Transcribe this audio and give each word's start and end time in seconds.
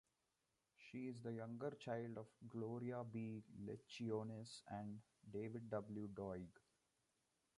She 0.77 1.09
is 1.09 1.21
the 1.21 1.31
younger 1.31 1.69
child 1.79 2.17
of 2.17 2.25
Gloria 2.49 3.03
B. 3.03 3.43
Lecciones 3.63 4.63
and 4.67 4.99
David 5.31 5.69
W. 5.69 6.07
Doig. 6.07 6.47